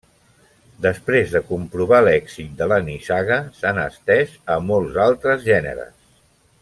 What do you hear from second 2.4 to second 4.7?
de la nissaga, s'han estès a